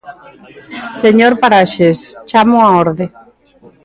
Señor 1.01 1.33
Paraxes, 1.41 1.99
chámoo 2.29 2.61
á 2.65 2.69
orde. 2.83 3.05